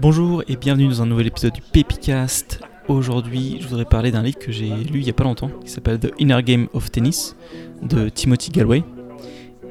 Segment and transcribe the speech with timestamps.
[0.00, 2.60] Bonjour et bienvenue dans un nouvel épisode du Pepicast.
[2.88, 5.70] Aujourd'hui, je voudrais parler d'un livre que j'ai lu il n'y a pas longtemps qui
[5.70, 7.36] s'appelle The Inner Game of Tennis
[7.82, 8.82] de Timothy Galway.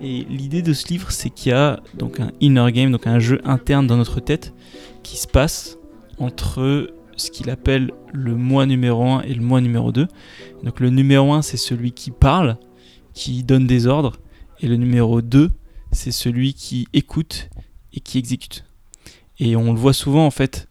[0.00, 3.18] Et l'idée de ce livre, c'est qu'il y a donc un inner game, donc un
[3.18, 4.54] jeu interne dans notre tête
[5.02, 5.78] qui se passe
[6.18, 10.08] entre ce qu'il appelle le moi numéro 1 et le moi numéro 2.
[10.62, 12.56] Donc le numéro 1, c'est celui qui parle,
[13.12, 14.16] qui donne des ordres,
[14.60, 15.50] et le numéro 2,
[15.92, 17.50] c'est celui qui écoute
[17.92, 18.64] et qui exécute.
[19.38, 20.68] Et on le voit souvent en fait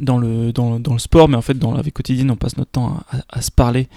[0.00, 2.70] dans le, dans, le sport, mais en fait dans la vie quotidienne, on passe notre
[2.70, 3.88] temps à, se parler,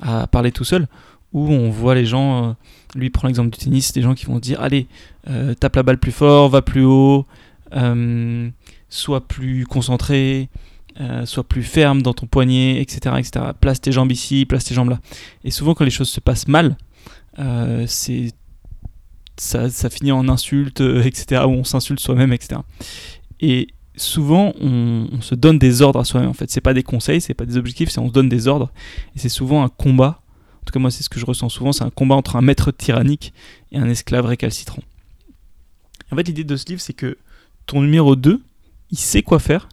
[0.00, 0.86] à parler tout seul,
[1.32, 2.52] où on voit les gens, euh,
[2.94, 4.86] lui prend l'exemple du tennis, des gens qui vont dire allez,
[5.28, 7.26] euh, tape la balle plus fort, va plus haut,
[7.74, 8.50] euh,
[8.88, 10.48] sois plus concentré,
[11.24, 13.46] sois plus ferme dans ton poignet, etc., etc.
[13.60, 15.00] Place tes jambes ici, place tes jambes là.
[15.44, 16.76] Et souvent quand les choses se passent mal,
[17.86, 18.32] c'est
[19.36, 22.60] ça, finit en insultes, etc., où on s'insulte soi-même, etc.
[23.40, 26.30] Et souvent, on, se donne des ordres à soi-même.
[26.30, 28.48] En fait, c'est pas des conseils, c'est pas des objectifs, c'est on se donne des
[28.48, 28.72] ordres.
[29.14, 30.20] Et c'est souvent un combat.
[30.62, 31.72] En tout cas, moi, c'est ce que je ressens souvent.
[31.72, 33.32] C'est un combat entre un maître tyrannique
[33.72, 34.82] et un esclave récalcitrant.
[36.10, 37.18] En fait, l'idée de ce livre, c'est que
[37.66, 38.40] ton numéro 2,
[38.90, 39.68] il sait quoi faire.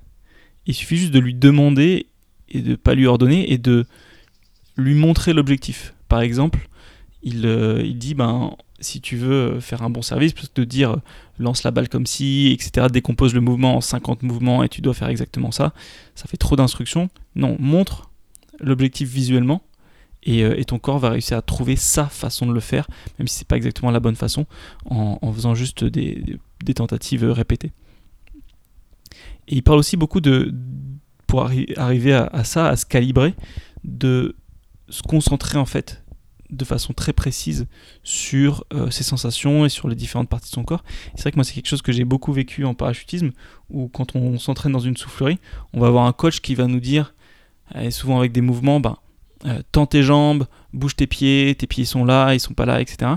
[0.65, 2.07] Il suffit juste de lui demander
[2.49, 3.85] et de pas lui ordonner et de
[4.77, 5.93] lui montrer l'objectif.
[6.07, 6.69] Par exemple,
[7.23, 10.65] il, euh, il dit ben si tu veux faire un bon service, plutôt que de
[10.65, 10.97] dire
[11.39, 14.93] lance la balle comme ci, etc., décompose le mouvement en 50 mouvements et tu dois
[14.93, 15.73] faire exactement ça,
[16.15, 17.09] ça fait trop d'instructions.
[17.35, 18.11] Non, montre
[18.59, 19.61] l'objectif visuellement
[20.27, 22.87] euh, et, ton corps va réussir à trouver sa façon de le faire,
[23.19, 24.45] même si c'est pas exactement la bonne façon,
[24.85, 26.39] en, faisant juste des,
[26.75, 27.71] tentatives répétées.
[29.47, 30.53] Et il parle aussi beaucoup de,
[31.27, 33.33] pour arriver à ça, à se calibrer,
[33.83, 34.35] de
[34.89, 36.02] se concentrer en fait
[36.55, 37.67] de façon très précise
[38.03, 40.83] sur euh, ses sensations et sur les différentes parties de son corps.
[41.15, 43.31] C'est vrai que moi c'est quelque chose que j'ai beaucoup vécu en parachutisme,
[43.69, 45.39] où quand on s'entraîne dans une soufflerie,
[45.73, 47.13] on va avoir un coach qui va nous dire,
[47.89, 48.97] souvent avec des mouvements, ben,
[49.45, 52.79] euh, tends tes jambes, bouge tes pieds, tes pieds sont là, ils sont pas là,
[52.79, 53.11] etc.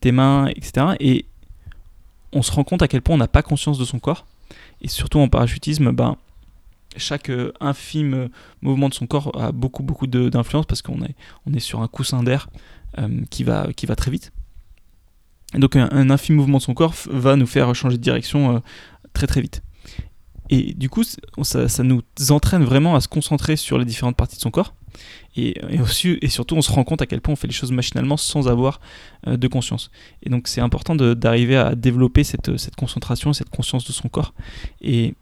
[0.00, 0.86] Tes mains, etc.
[0.98, 1.26] Et
[2.32, 4.26] on se rend compte à quel point on n'a pas conscience de son corps.
[4.80, 6.16] Et surtout en parachutisme, ben,
[6.96, 8.28] chaque euh, infime
[8.60, 11.14] mouvement de son corps a beaucoup beaucoup d'influence parce qu'on est,
[11.46, 12.48] on est sur un coussin d'air
[13.30, 14.32] qui, va, qui va très vite.
[15.54, 18.58] Donc un, infime mouvement de son corps va nous faire changer de direction euh,
[19.12, 19.62] très très vite.
[20.50, 21.02] Et du coup,
[21.42, 24.74] ça, nous entraîne vraiment à se concentrer sur les différentes parties de son corps.
[25.36, 25.54] Et,
[26.28, 28.80] surtout, on se rend compte à quel point on fait les choses machinalement sans avoir
[29.26, 29.90] de conscience.
[30.22, 34.32] Et donc, c'est important d'arriver à développer cette, cette, concentration, cette conscience de son corps.
[34.80, 35.14] Et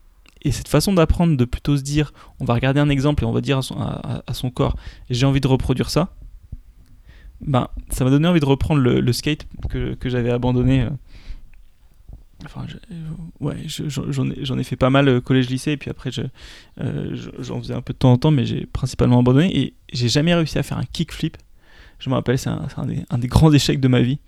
[0.51, 3.41] cette façon d'apprendre, de plutôt se dire, on va regarder un exemple et on va
[3.41, 4.77] dire à son, corps,
[5.11, 6.15] j'ai envie de reproduire ça,
[7.41, 10.83] ben, ça m'a donné envie de reprendre le, skate que, j'avais abandonné.
[10.83, 10.91] Euh.
[12.45, 12.67] Enfin,
[13.41, 16.11] ouais, j'en ai, fait pas mal euh, collège-lycée, et puis après,
[16.81, 20.09] euh, j'en faisais un peu de temps en temps, mais j'ai principalement abandonné, et j'ai
[20.09, 21.37] jamais réussi à faire un kickflip.
[21.99, 24.19] Je me rappelle, c'est un, des grands échecs de ma vie.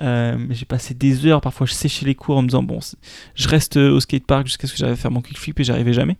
[0.00, 2.78] Euh, j'ai passé des heures, parfois je séchais les cours en me disant bon,
[3.34, 6.16] je reste au skatepark jusqu'à ce que j'arrive à faire mon kickflip et j'arrivais jamais.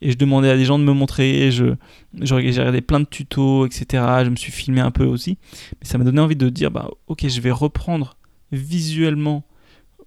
[0.00, 1.74] Et je demandais à des gens de me montrer, je,
[2.20, 4.04] j'ai regardé plein de tutos, etc.
[4.24, 5.38] Je me suis filmé un peu aussi.
[5.80, 8.16] Mais ça m'a donné envie de dire bah ok, je vais reprendre
[8.52, 9.44] visuellement,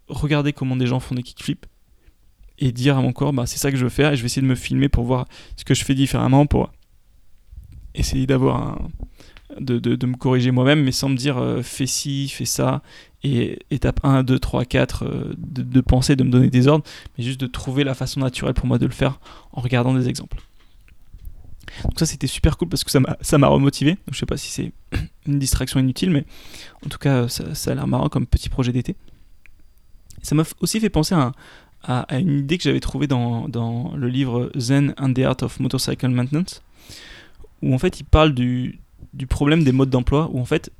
[0.07, 1.65] regarder comment des gens font des kickflips
[2.61, 4.27] et dire à mon corps bah c'est ça que je veux faire et je vais
[4.27, 5.27] essayer de me filmer pour voir
[5.57, 6.71] ce que je fais différemment pour
[7.93, 8.77] essayer d'avoir un
[9.59, 12.81] de, me corriger moi-même, mais sans me dire euh, fais ci, fais ça,
[13.23, 16.85] et étape 1, 2, 3, 4, de, penser, de me donner des ordres,
[17.17, 19.19] mais juste de trouver la façon naturelle pour moi de le faire
[19.51, 20.37] en regardant des exemples.
[21.83, 23.91] Donc ça c'était super cool parce que ça m'a remotivé.
[23.91, 24.71] Donc, je sais pas si c'est
[25.27, 26.25] une distraction inutile, mais
[26.85, 28.95] en tout cas ça, a l'air marrant comme petit projet d'été.
[30.21, 31.31] Ça m'a aussi fait penser à,
[31.83, 35.59] à, une idée que j'avais trouvée dans, dans, le livre Zen and the Art of
[35.59, 36.61] Motorcycle Maintenance,
[37.61, 38.79] où en fait il parle du,
[39.29, 40.71] problème des modes d'emploi où en fait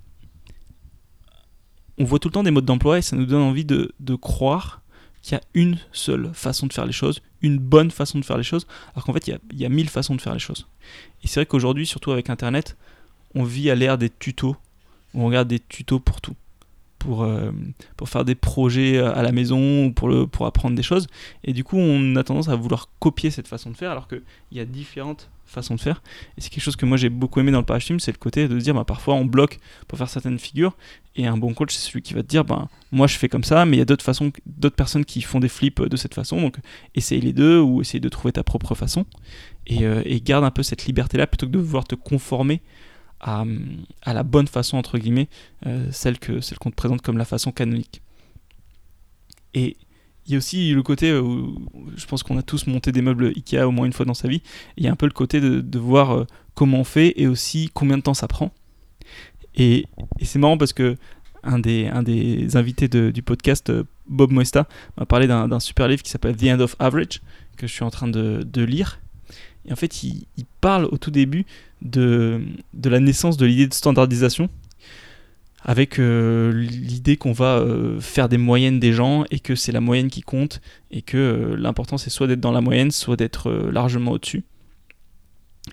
[1.97, 4.81] on voit tout le temps des modes d'emploi et ça nous donne envie de, croire
[5.21, 8.37] qu'il y a une seule façon de faire les choses, une bonne façon de faire
[8.37, 10.67] les choses, alors qu'en fait il y, a, mille façons de faire les choses.
[11.23, 12.75] Et c'est vrai qu'aujourd'hui, surtout avec Internet,
[13.35, 14.55] on vit à l'ère des tutos,
[15.13, 16.35] on regarde des tutos pour tout.
[17.01, 17.51] Pour, euh,
[17.97, 21.07] pour faire des projets à la maison ou pour, le, pour apprendre des choses.
[21.43, 24.21] Et du coup, on a tendance à vouloir copier cette façon de faire alors qu'il
[24.51, 26.01] y a différentes façon de faire.
[26.37, 28.47] Et c'est quelque chose que moi j'ai beaucoup aimé dans le parachutisme, c'est le côté
[28.47, 30.75] de dire bah, parfois on bloque pour faire certaines figures.
[31.15, 33.43] Et un bon coach, c'est celui qui va te dire bah, moi je fais comme
[33.43, 36.13] ça, mais il y a d'autres façons, d'autres personnes qui font des flips de cette
[36.13, 36.41] façon.
[36.41, 36.57] Donc
[36.95, 39.05] essaye les deux ou essaye de trouver ta propre façon.
[39.67, 42.61] Et, euh, garde un peu cette liberté-là plutôt que de vouloir te conformer
[43.21, 43.45] à,
[44.13, 45.29] la bonne façon, entre guillemets,
[45.65, 48.01] euh, celle qu'on celle qu'on te présente comme la façon canonique.
[49.53, 49.77] Et
[50.25, 51.57] il y a aussi le côté où
[51.95, 54.27] je pense qu'on a tous monté des meubles Ikea au moins une fois dans sa
[54.27, 54.41] vie.
[54.77, 57.69] Il y a un peu le côté de, voir euh, comment on fait et aussi
[57.73, 58.51] combien de temps ça prend.
[59.55, 59.85] Et,
[60.21, 60.95] c'est marrant parce que
[61.43, 66.03] un des, un des invités du podcast, euh, Bob Moesta, m'a parlé d'un super livre
[66.03, 67.21] qui s'appelle The End of Average,
[67.57, 68.99] que je suis en train de, lire.
[69.65, 70.25] Et en fait, il,
[70.59, 71.45] parle au tout début
[71.81, 72.41] de,
[72.73, 74.49] de la naissance de l'idée de standardisation
[75.63, 79.81] avec euh, l'idée qu'on va euh, faire des moyennes des gens et que c'est la
[79.81, 83.51] moyenne qui compte et que euh, l'important c'est soit d'être dans la moyenne, soit d'être
[83.71, 84.43] largement au-dessus.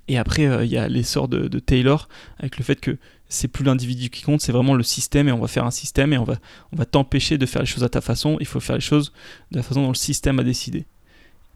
[0.06, 2.08] Et après, il y a l'essor de, Taylor
[2.38, 2.98] avec le fait que
[3.30, 6.12] c'est plus l'individu qui compte, c'est vraiment le système et on va faire un système
[6.12, 6.36] et on va,
[6.72, 9.12] on va t'empêcher de faire les choses à ta façon, il faut faire les choses
[9.50, 10.84] de la façon dont le système a décidé.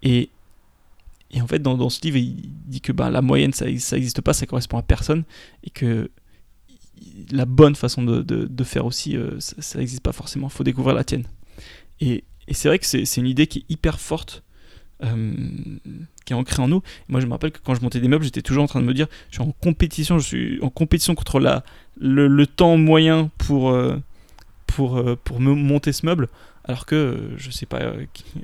[0.02, 0.30] Et,
[1.32, 2.36] et en fait, dans, ce livre, il
[2.66, 5.24] dit que bah, la moyenne, ça n'existe pas, ça correspond à personne
[5.64, 6.10] et que
[7.30, 10.48] la bonne façon de, faire aussi, euh, ça n'existe pas forcément.
[10.48, 11.24] Il faut découvrir la tienne.
[12.00, 14.42] Et, c'est vrai que c'est une idée qui est hyper forte,
[15.02, 15.34] euh,
[16.26, 16.82] qui est ancrée en nous.
[17.08, 18.84] moi, je me rappelle que quand je montais des meubles, j'étais toujours en train de
[18.84, 21.64] me dire, je suis en compétition, je suis en compétition contre la,
[21.98, 23.96] le, temps moyen pour, euh,
[24.74, 26.28] pour, pour me monter ce meuble,
[26.64, 27.80] alors que je ne sais pas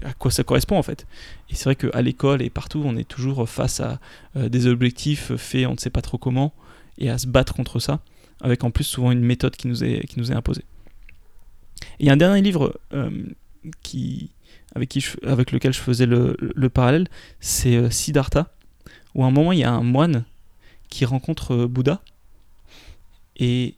[0.04, 1.06] à quoi ça correspond en fait.
[1.50, 3.98] Et c'est vrai qu'à l'école et partout, on est toujours face à
[4.34, 6.52] des objectifs faits, on ne sait pas trop comment,
[6.98, 8.00] et à se battre contre ça
[8.40, 10.64] avec en plus souvent une méthode qui nous est, qui nous est imposée.
[11.98, 13.10] Et il y a un dernier livre euh,
[13.82, 14.30] qui,
[14.74, 17.08] avec, qui avec lequel je faisais le, le parallèle,
[17.40, 18.52] c'est euh, Siddhartha,
[19.14, 20.24] où à un moment il y a un moine
[20.88, 22.00] qui rencontre euh, Bouddha
[23.36, 23.74] et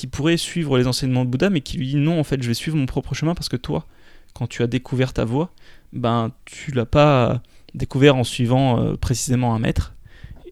[0.00, 2.48] qui pourrait suivre les enseignements de Bouddha, mais qui lui dit non, en fait, je
[2.48, 3.86] vais suivre mon propre chemin parce que toi,
[4.32, 5.52] quand tu as découvert ta voie,
[5.92, 7.42] ben tu l'as pas
[7.74, 9.92] découvert en suivant précisément un maître,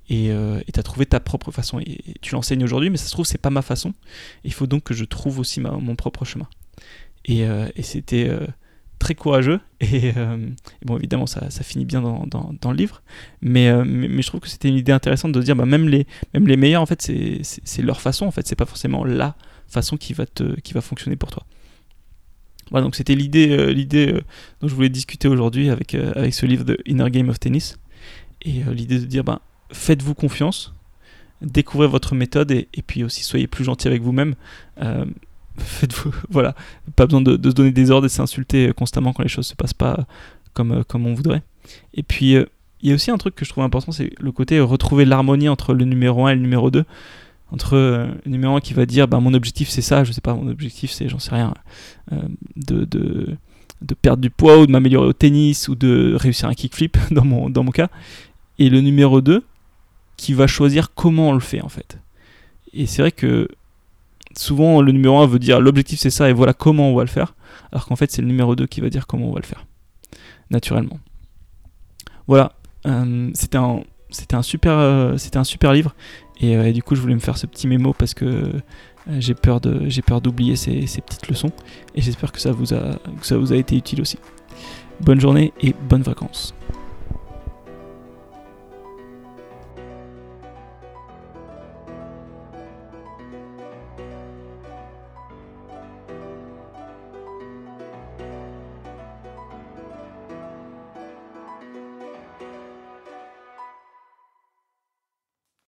[0.09, 1.81] et euh, tu as trouvé ta propre façon.
[1.81, 3.93] Et, tu l'enseignes aujourd'hui, mais ça se trouve, c'est pas ma façon.
[4.45, 6.49] Il faut donc que je trouve aussi mon propre chemin.
[7.25, 8.47] Et, euh, c'était euh,
[8.99, 9.61] très courageux.
[9.81, 10.13] Et,
[10.85, 13.03] bon, évidemment, ça, ça finit bien dans, dans, le livre.
[13.41, 16.47] Mais, mais, je trouve que c'était une idée intéressante de dire, bah, même, les, même
[16.47, 18.27] les meilleurs, en fait, c'est leur façon.
[18.27, 19.37] En fait, c'est pas forcément la
[19.69, 21.45] façon qui va, te, qui va fonctionner pour toi.
[22.71, 24.15] Voilà, donc c'était l'idée l'idée
[24.61, 27.79] dont je voulais discuter aujourd'hui avec, avec ce livre de Inner Game of Tennis.
[28.43, 29.41] Et l'idée de dire, bah,
[29.73, 30.75] faites-vous confiance,
[31.43, 34.35] découvrez votre méthode et, puis aussi soyez plus gentil avec vous-même.
[35.59, 36.55] Euh, faites-vous, voilà,
[36.97, 39.75] pas besoin de, se donner des ordres et s'insulter constamment quand les choses se passent
[39.75, 40.07] pas
[40.55, 41.43] comme, euh, comme on voudrait.
[41.95, 42.47] Et puis euh,
[42.81, 45.49] il y a aussi un truc que je trouve important, c'est le côté retrouver l'harmonie
[45.49, 46.85] entre le numéro 1 et le numéro 2.
[47.51, 50.35] Entre le numéro 1 qui va dire bah, mon objectif c'est ça, je sais pas,
[50.35, 51.55] mon objectif c'est, j'en sais rien,
[52.57, 53.37] de, de,
[53.81, 57.25] de, perdre du poids ou de m'améliorer au tennis ou de réussir un kickflip dans
[57.25, 57.89] mon, dans mon cas.
[58.59, 59.43] Et le numéro 2
[60.19, 61.99] qui va choisir comment on le fait en fait.
[62.75, 63.49] Et c'est vrai que
[64.39, 67.09] souvent le numéro 1 veut dire l'objectif c'est ça et voilà comment on va le
[67.09, 67.35] faire,
[67.73, 69.67] alors qu'en fait c'est le numéro 2 qui va dire comment on va le faire,
[70.51, 70.99] naturellement.
[72.27, 72.53] Voilà,
[72.87, 73.81] euh, c'était un,
[74.11, 75.95] c'était un, super, euh, c'était un super livre
[76.43, 78.53] euh, et, du coup je voulais me faire ce petit mémo parce que
[79.19, 81.51] j'ai peur, d'oublier ces, petites leçons
[81.95, 82.73] et j'espère que ça vous
[83.53, 84.19] a été utile aussi.
[85.01, 86.55] Bonne journée et bonnes vacances.